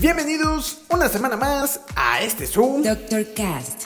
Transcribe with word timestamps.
Bienvenidos 0.00 0.80
una 0.88 1.08
semana 1.08 1.36
más 1.36 1.80
a 1.94 2.20
este 2.20 2.44
Zoom. 2.44 2.82
Dr. 2.82 3.24
Cast. 3.34 3.84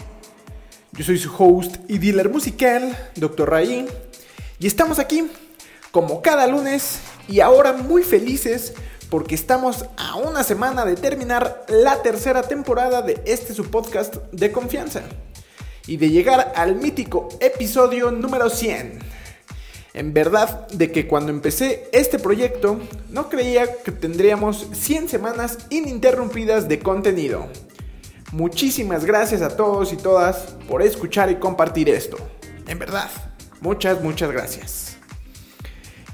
Yo 0.93 1.05
soy 1.05 1.19
su 1.19 1.31
host 1.37 1.77
y 1.89 1.99
dealer 1.99 2.31
musical, 2.31 2.97
Dr. 3.17 3.51
Ray, 3.51 3.87
y 4.59 4.67
estamos 4.67 4.99
aquí 4.99 5.31
como 5.91 6.23
cada 6.23 6.47
lunes 6.47 7.01
y 7.29 7.41
ahora 7.41 7.75
muy 7.75 8.03
felices 8.03 8.73
porque 9.11 9.35
estamos 9.35 9.85
a 9.99 10.17
una 10.17 10.43
semana 10.43 10.87
de 10.87 10.97
terminar 10.97 11.67
la 11.69 12.01
tercera 12.01 12.45
temporada 12.45 13.03
de 13.03 13.21
este 13.27 13.53
su 13.53 13.71
podcast 13.71 14.17
de 14.33 14.51
confianza 14.53 15.03
y 15.87 15.99
de 15.99 16.09
llegar 16.09 16.55
al 16.57 16.77
mítico 16.77 17.29
episodio 17.41 18.11
número 18.11 18.49
100. 18.49 19.20
En 19.93 20.15
verdad 20.15 20.69
de 20.69 20.93
que 20.93 21.09
cuando 21.09 21.33
empecé 21.33 21.89
este 21.93 22.19
proyecto 22.19 22.79
no 23.09 23.29
creía 23.29 23.83
que 23.83 23.91
tendríamos 23.91 24.69
100 24.73 25.09
semanas 25.09 25.59
ininterrumpidas 25.71 26.69
de 26.69 26.79
contenido. 26.79 27.49
Muchísimas 28.31 29.05
gracias 29.05 29.43
a 29.43 29.57
todos 29.57 29.93
y 29.93 29.97
todas 29.97 30.55
por 30.69 30.83
escuchar 30.83 31.31
y 31.33 31.37
compartir 31.37 31.89
esto. 31.89 32.17
En 32.69 32.79
verdad, 32.79 33.11
muchas, 33.61 34.01
muchas 34.01 34.31
gracias. 34.31 34.97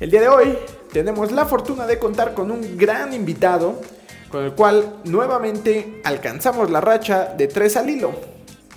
El 0.01 0.11
día 0.11 0.23
de 0.23 0.29
hoy 0.29 0.59
tenemos 0.93 1.31
la 1.31 1.45
fortuna 1.45 1.87
de 1.87 1.99
contar 1.99 2.33
con 2.33 2.51
un 2.51 2.79
gran 2.79 3.13
invitado 3.13 3.81
con 4.31 4.45
el 4.45 4.53
cual 4.53 5.01
nuevamente 5.05 6.01
alcanzamos 6.05 6.71
la 6.71 6.81
racha 6.81 7.35
de 7.37 7.47
tres 7.47 7.77
al 7.77 7.91
hilo 7.91 8.13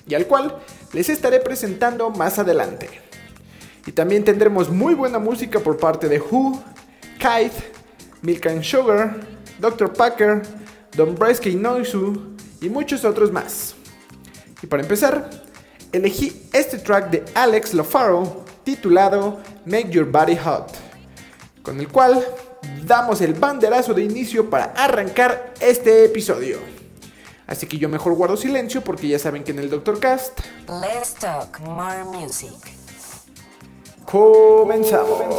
y 0.05 0.15
al 0.15 0.27
cual 0.27 0.57
les 0.91 1.07
estaré 1.07 1.39
presentando 1.39 2.09
más 2.09 2.39
adelante. 2.39 3.08
Y 3.85 3.91
también 3.91 4.23
tendremos 4.23 4.69
muy 4.69 4.93
buena 4.93 5.19
música 5.19 5.59
por 5.59 5.77
parte 5.77 6.07
de 6.07 6.19
Who, 6.19 6.61
Kite, 7.17 7.71
Milk 8.21 8.45
and 8.47 8.63
Sugar, 8.63 9.19
Dr. 9.59 9.91
Packer, 9.93 10.41
Don 10.95 11.15
Bresky 11.15 11.55
Noisu 11.55 12.35
y 12.61 12.69
muchos 12.69 13.05
otros 13.05 13.31
más. 13.31 13.75
Y 14.61 14.67
para 14.67 14.83
empezar, 14.83 15.29
elegí 15.91 16.49
este 16.53 16.77
track 16.77 17.09
de 17.09 17.25
Alex 17.33 17.73
Lofaro 17.73 18.45
titulado 18.63 19.39
Make 19.65 19.89
Your 19.89 20.05
Body 20.05 20.37
Hot, 20.37 20.71
con 21.63 21.79
el 21.79 21.87
cual 21.87 22.25
damos 22.85 23.21
el 23.21 23.33
banderazo 23.33 23.93
de 23.93 24.03
inicio 24.03 24.49
para 24.49 24.65
arrancar 24.75 25.53
este 25.59 26.05
episodio. 26.05 26.57
Así 27.47 27.65
que 27.65 27.77
yo 27.77 27.89
mejor 27.89 28.13
guardo 28.13 28.37
silencio 28.37 28.81
porque 28.81 29.07
ya 29.07 29.17
saben 29.17 29.43
que 29.43 29.51
en 29.51 29.59
el 29.59 29.69
Doctor 29.69 29.99
Cast 29.99 30.39
Let's 30.67 31.15
talk 31.15 31.59
more 31.61 32.03
music. 32.03 32.78
Comenzamos. 34.09 35.29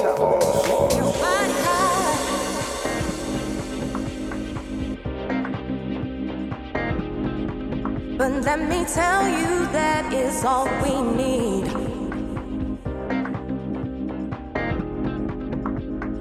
But 8.17 8.45
let 8.45 8.61
me 8.69 8.85
tell 8.85 9.27
you 9.29 9.67
that 9.73 10.13
is 10.13 10.45
all 10.45 10.69
we 10.83 11.03
need. 11.17 11.67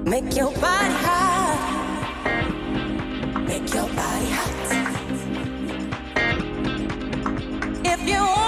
Make 0.04 0.34
your 0.34 0.50
body 0.54 0.94
hot. 1.04 1.60
Make 3.46 3.72
your 3.72 3.88
body 3.94 4.30
hot. 4.36 4.56
If 7.84 8.00
you 8.08 8.39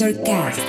Doctor 0.00 0.24
Cast. 0.24 0.59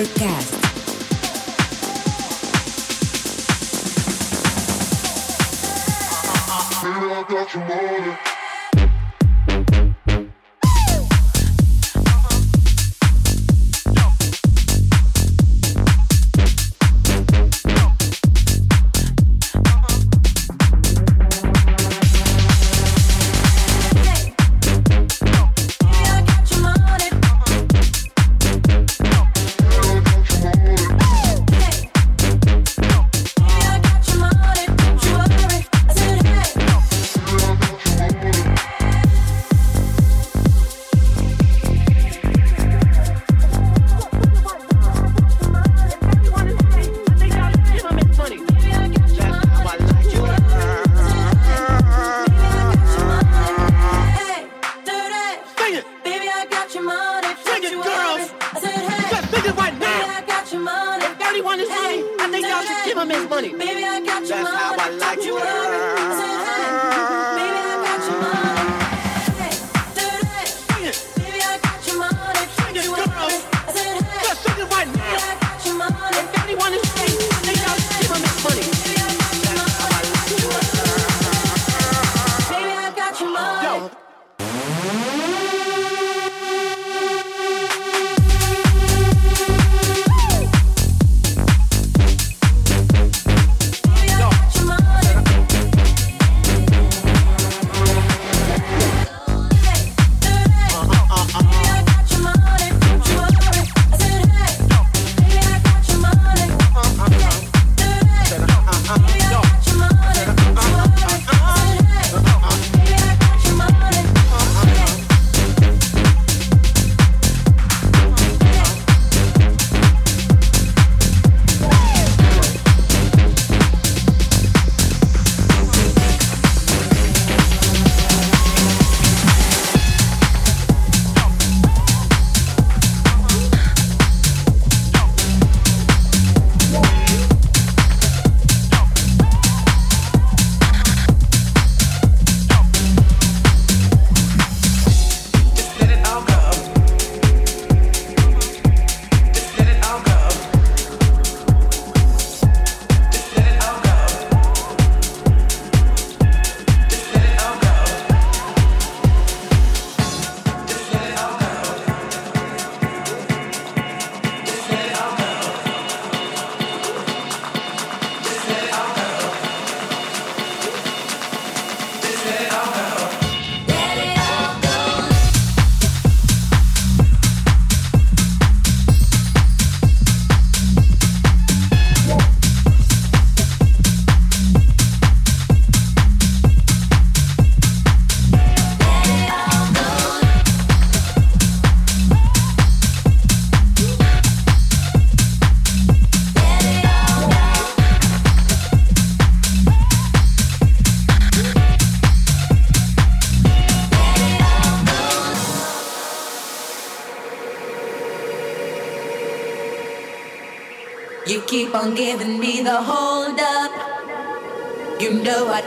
Podcast. 0.00 0.48
Feel 6.80 7.24
got. 7.24 8.29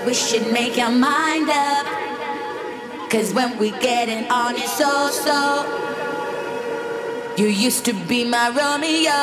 we 0.06 0.14
should 0.14 0.52
make 0.52 0.78
our 0.78 0.92
mind 0.92 1.50
up. 1.50 1.86
Cause 3.10 3.34
when 3.34 3.58
we 3.58 3.72
getting 3.72 4.30
on, 4.30 4.56
it's 4.56 4.78
so 4.78 5.10
so. 5.10 5.40
You 7.38 7.48
used 7.48 7.86
to 7.86 7.94
be 7.94 8.24
my 8.26 8.50
Romeo. 8.50 9.22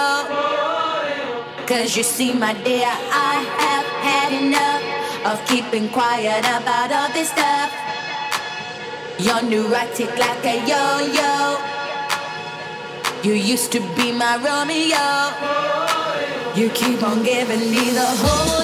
Cause 1.67 1.97
you 1.97 2.03
see, 2.03 2.33
my 2.33 2.55
dear, 2.55 2.87
I 2.87 3.35
have 3.63 3.87
had 4.07 4.31
enough 4.43 4.83
of 5.31 5.47
keeping 5.49 5.89
quiet 5.89 6.41
about 6.41 6.91
all 6.93 7.09
this 7.13 7.31
stuff. 7.31 7.71
You're 9.19 9.43
neurotic 9.43 10.17
like 10.19 10.45
a 10.45 10.57
yo 10.71 10.83
yo. 11.19 11.59
You 13.23 13.35
used 13.35 13.71
to 13.73 13.81
be 13.97 14.13
my 14.13 14.37
Romeo. 14.39 15.07
You 16.55 16.71
keep 16.71 17.03
on 17.03 17.23
giving 17.23 17.71
me 17.71 17.91
the 17.91 18.07
whole. 18.23 18.60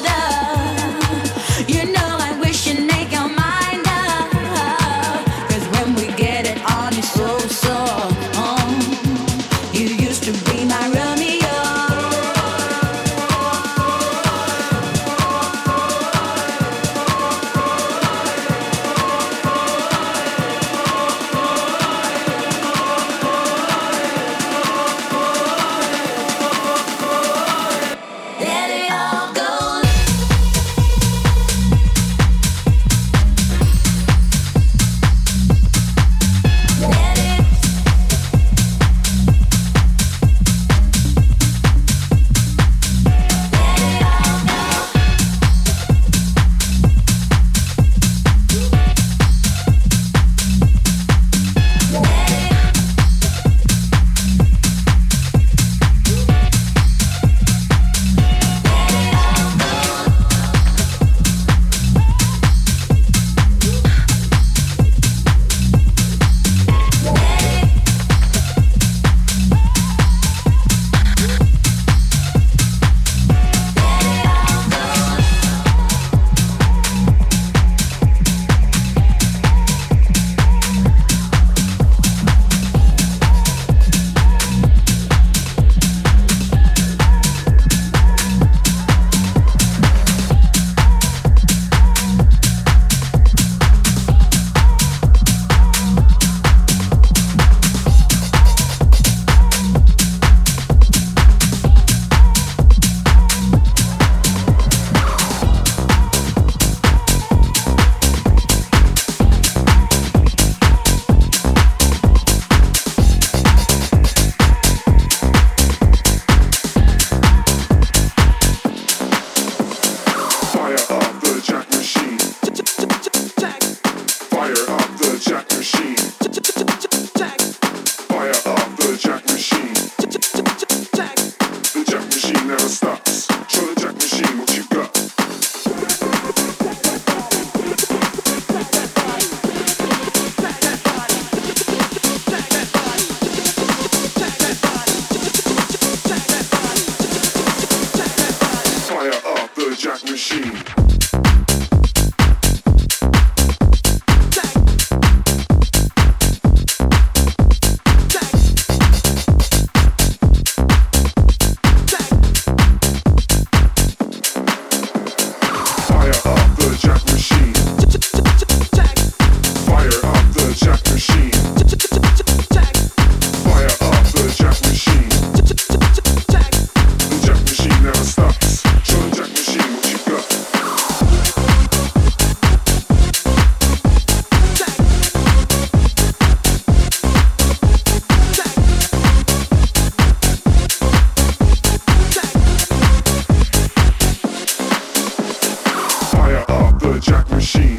jack 197.16 197.30
machine. 197.30 197.76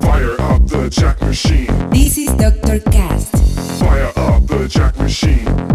Fire 0.00 0.40
up 0.40 0.66
the 0.66 0.88
jack 0.90 1.20
machine. 1.20 1.90
This 1.90 2.16
is 2.16 2.32
Dr. 2.36 2.80
Cast. 2.90 3.36
Fire 3.78 4.12
up 4.16 4.46
the 4.46 4.66
jack 4.66 4.96
machine. 4.98 5.67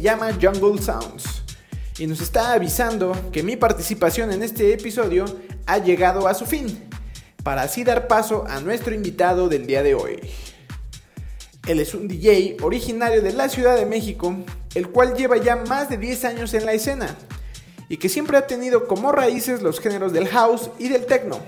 Llama 0.00 0.32
Jungle 0.40 0.80
Sounds. 0.82 1.42
Y 1.98 2.06
nos 2.06 2.20
está 2.20 2.52
avisando 2.52 3.12
que 3.32 3.42
mi 3.42 3.56
participación 3.56 4.32
en 4.32 4.42
este 4.42 4.72
episodio 4.72 5.24
ha 5.66 5.78
llegado 5.78 6.28
a 6.28 6.34
su 6.34 6.46
fin, 6.46 6.88
para 7.42 7.62
así 7.62 7.84
dar 7.84 8.06
paso 8.08 8.44
a 8.48 8.60
nuestro 8.60 8.94
invitado 8.94 9.48
del 9.48 9.66
día 9.66 9.82
de 9.82 9.94
hoy. 9.94 10.20
Él 11.66 11.80
es 11.80 11.94
un 11.94 12.08
DJ 12.08 12.56
originario 12.62 13.20
de 13.20 13.32
la 13.32 13.48
Ciudad 13.48 13.76
de 13.76 13.84
México, 13.84 14.34
el 14.74 14.88
cual 14.88 15.14
lleva 15.14 15.36
ya 15.36 15.56
más 15.56 15.88
de 15.88 15.98
10 15.98 16.24
años 16.24 16.54
en 16.54 16.64
la 16.64 16.72
escena 16.72 17.16
y 17.88 17.96
que 17.96 18.08
siempre 18.08 18.36
ha 18.36 18.46
tenido 18.46 18.86
como 18.86 19.12
raíces 19.12 19.62
los 19.62 19.80
géneros 19.80 20.12
del 20.12 20.28
house 20.28 20.70
y 20.78 20.88
del 20.88 21.06
techno, 21.06 21.40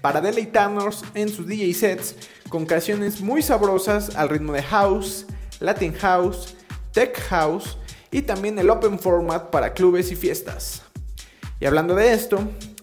para 0.00 0.20
deleitarnos 0.20 1.04
en 1.14 1.28
sus 1.28 1.46
DJ 1.46 1.72
sets 1.72 2.14
con 2.48 2.66
canciones 2.66 3.20
muy 3.20 3.42
sabrosas 3.42 4.14
al 4.16 4.28
ritmo 4.28 4.52
de 4.52 4.62
house, 4.62 5.24
latin 5.60 5.94
house, 5.94 6.56
tech 6.92 7.18
house 7.28 7.78
y 8.14 8.22
también 8.22 8.56
el 8.60 8.70
open 8.70 9.00
format 9.00 9.50
para 9.50 9.74
clubes 9.74 10.12
y 10.12 10.14
fiestas. 10.14 10.82
Y 11.58 11.66
hablando 11.66 11.96
de 11.96 12.12
esto, 12.12 12.38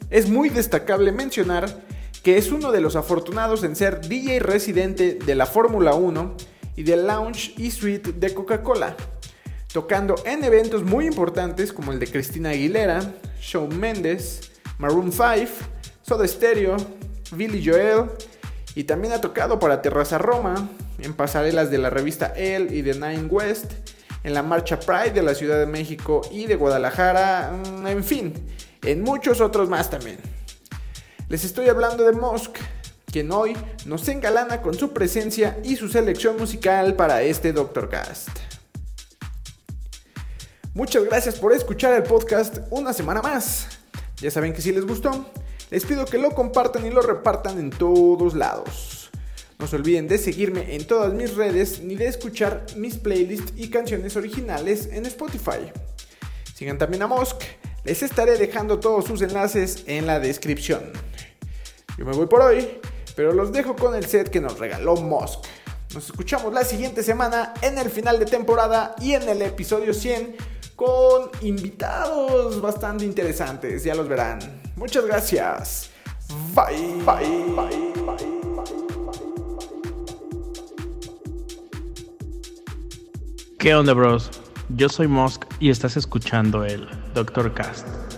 es 0.10 0.30
muy 0.30 0.50
destacable 0.50 1.14
mencionar 1.14 1.84
que 2.22 2.38
es 2.38 2.52
uno 2.52 2.74
de 2.74 2.82
los 2.82 2.98
afortunados 2.98 3.64
en 3.64 3.78
ser 3.78 4.02
DJ 4.02 4.40
residente 4.40 5.14
de 5.14 5.36
la 5.36 5.46
Fórmula 5.46 5.94
1 5.94 6.36
y 6.76 6.84
del 6.84 7.08
Lounge 7.08 7.54
y 7.56 7.72
Suite 7.72 8.12
de 8.12 8.34
Coca-Cola, 8.34 8.98
tocando 9.72 10.16
en 10.26 10.44
eventos 10.44 10.84
muy 10.84 11.06
importantes 11.06 11.72
como 11.72 11.94
el 11.94 12.00
de 12.00 12.08
Cristina 12.08 12.50
Aguilera, 12.50 13.00
Shawn 13.40 13.80
Mendes, 13.80 14.52
Maroon 14.80 15.14
5, 15.14 15.26
Soda 16.02 16.28
Stereo, 16.28 16.76
Billy 17.32 17.66
Joel 17.66 18.10
y 18.76 18.84
también 18.84 19.14
ha 19.14 19.22
tocado 19.22 19.60
para 19.60 19.82
Terraza 19.82 20.18
Roma, 20.18 20.68
en 21.00 21.14
pasarelas 21.14 21.72
de 21.72 21.78
la 21.78 21.90
revista 21.90 22.34
Elle 22.36 22.76
y 22.76 22.82
de 22.82 22.96
Nine 22.96 23.28
West, 23.30 23.72
en 24.24 24.34
la 24.34 24.44
marcha 24.44 24.80
Pride 24.80 25.12
de 25.12 25.24
la 25.24 25.36
Ciudad 25.36 25.60
de 25.60 25.66
México 25.66 26.22
y 26.32 26.46
de 26.46 26.56
Guadalajara, 26.56 27.52
mm, 27.52 27.88
en 27.88 28.04
fin, 28.04 28.34
en 28.84 29.02
muchos 29.02 29.42
otros 29.42 29.70
más 29.70 29.90
también. 29.90 30.20
Les 31.30 31.44
estoy 31.44 31.70
hablando 31.70 32.04
de 32.04 32.12
Mosk, 32.12 32.58
quien 33.12 33.32
hoy 33.32 33.56
nos 33.86 34.08
engalana 34.08 34.62
con 34.62 34.74
su 34.74 34.94
presencia 34.94 35.58
y 35.64 35.76
su 35.76 35.88
selección 35.88 36.38
musical 36.38 36.96
para 36.96 37.22
este 37.22 37.54
Doctor 37.54 37.90
Cast. 37.90 38.30
Muchas 40.74 41.04
gracias 41.04 41.36
por 41.38 41.54
escuchar 41.54 41.94
el 41.94 42.04
podcast 42.04 42.60
una 42.70 42.94
semana 42.94 43.22
más. 43.22 43.68
Ya 44.18 44.32
saben 44.32 44.54
que 44.54 44.62
si 44.62 44.72
les 44.72 44.86
gustó, 44.86 45.26
les 45.70 45.86
pido 45.86 46.06
que 46.06 46.18
lo 46.18 46.32
compartan 46.32 46.86
y 46.86 46.92
lo 46.92 47.02
repartan 47.02 47.60
en 47.60 47.70
todos 47.72 48.36
lados. 48.36 49.01
No 49.62 49.68
se 49.68 49.76
olviden 49.76 50.08
de 50.08 50.18
seguirme 50.18 50.76
en 50.76 50.88
todas 50.88 51.14
mis 51.14 51.36
redes 51.36 51.82
ni 51.82 51.94
de 51.94 52.08
escuchar 52.08 52.66
mis 52.76 52.98
playlists 52.98 53.54
y 53.56 53.70
canciones 53.70 54.16
originales 54.16 54.90
en 54.92 55.06
Spotify. 55.06 55.72
Sigan 56.56 56.80
también 56.80 57.04
a 57.04 57.08
Mosk, 57.08 57.44
les 57.84 58.02
estaré 58.02 58.40
dejando 58.40 58.80
todos 58.80 59.06
sus 59.06 59.22
enlaces 59.22 59.84
en 59.86 60.08
la 60.08 60.20
descripción. 60.20 60.92
Yo 61.96 62.06
me 62.06 62.14
voy 62.14 62.26
por 62.26 62.42
hoy, 62.42 62.80
pero 63.16 63.34
los 63.34 63.52
dejo 63.52 63.76
con 63.76 63.94
el 63.94 64.08
set 64.08 64.30
que 64.30 64.42
nos 64.42 64.58
regaló 64.58 64.96
Mosk. 64.96 65.46
Nos 65.94 66.06
escuchamos 66.06 66.52
la 66.52 66.66
siguiente 66.66 67.04
semana 67.04 67.54
en 67.62 67.78
el 67.78 67.92
final 67.92 68.18
de 68.18 68.26
temporada 68.26 68.96
y 69.00 69.14
en 69.14 69.30
el 69.30 69.44
episodio 69.44 69.94
100 69.94 70.38
con 70.76 71.30
invitados 71.42 72.60
bastante 72.60 73.06
interesantes, 73.06 73.84
ya 73.84 73.94
los 73.94 74.08
verán. 74.08 74.40
Muchas 74.76 75.06
gracias. 75.06 75.92
Bye, 76.56 76.96
bye, 77.06 77.46
bye, 77.56 78.04
bye. 78.04 78.41
¿Qué 83.62 83.76
onda, 83.76 83.94
bros? 83.94 84.32
Yo 84.70 84.90
soy 84.90 85.08
Mosk 85.08 85.46
y 85.60 85.70
estás 85.70 85.96
escuchando 85.96 86.66
el 86.66 86.88
Doctor 87.14 87.54
Cast. 87.54 88.11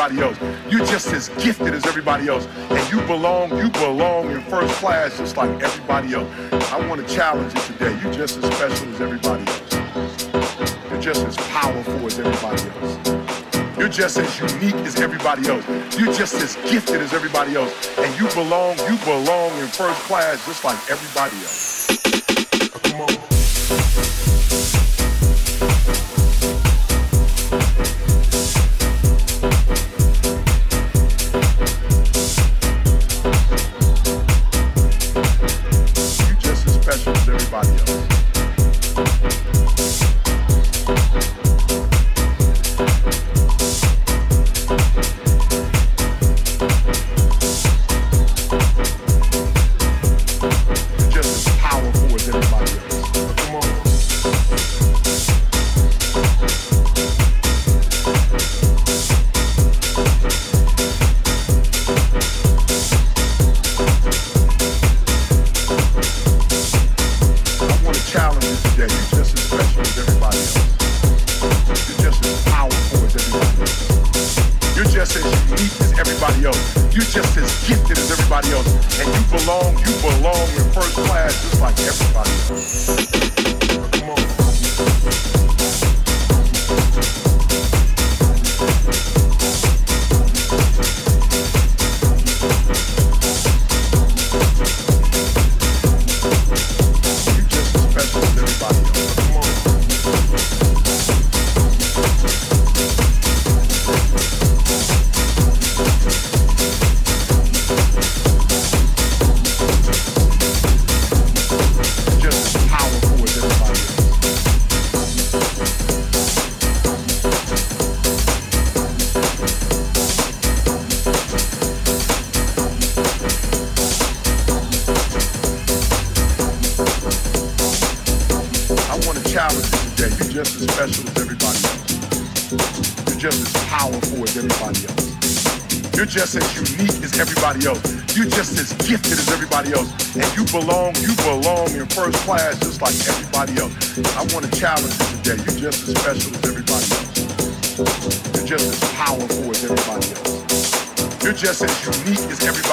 everybody 0.00 0.22
else. 0.22 0.72
You're 0.72 0.86
just 0.86 1.08
as 1.08 1.28
gifted 1.42 1.74
as 1.74 1.84
everybody 1.86 2.28
else. 2.28 2.46
And 2.70 2.90
you 2.90 3.00
belong, 3.06 3.56
you 3.58 3.68
belong 3.70 4.30
in 4.30 4.40
first 4.42 4.72
class 4.74 5.18
just 5.18 5.36
like 5.36 5.50
everybody 5.62 6.14
else. 6.14 6.28
I 6.72 6.86
want 6.88 7.06
to 7.06 7.14
challenge 7.14 7.54
you 7.54 7.60
today. 7.60 7.98
You're 8.02 8.12
just 8.12 8.38
as 8.38 8.54
special 8.54 8.88
as 8.94 9.00
everybody 9.00 9.44
else. 9.46 10.70
You're 10.90 11.00
just 11.00 11.26
as 11.26 11.36
powerful 11.48 12.06
as 12.06 12.18
everybody 12.18 12.62
else. 12.70 13.78
You're 13.78 13.88
just 13.88 14.18
as 14.18 14.38
unique 14.38 14.74
as 14.86 15.00
everybody 15.00 15.48
else. 15.48 15.66
You're 15.98 16.12
just 16.12 16.34
as 16.34 16.56
gifted 16.70 17.00
as 17.00 17.12
everybody 17.12 17.54
else. 17.56 17.72
And 17.98 18.18
you 18.18 18.28
belong, 18.28 18.78
you 18.88 18.96
belong 19.04 19.50
in 19.58 19.66
first 19.68 20.00
class 20.02 20.44
just 20.46 20.64
like 20.64 20.78
everybody 20.90 21.36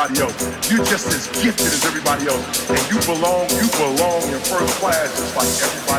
everybody 0.07 0.33
else. 0.33 0.69
You're 0.71 0.85
just 0.85 1.07
as 1.07 1.27
gifted 1.43 1.67
as 1.67 1.85
everybody 1.85 2.27
else. 2.27 2.69
And 2.69 2.79
you 2.91 2.99
belong, 3.05 3.49
you 3.51 3.67
belong 3.75 4.23
in 4.31 4.39
first 4.39 4.73
class 4.79 5.11
just 5.17 5.35
like 5.35 5.47
everybody 5.47 5.96